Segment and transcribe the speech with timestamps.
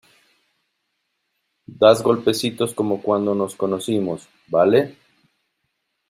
[1.67, 4.97] das golpecitos como cuando nos conocimos,¿ vale?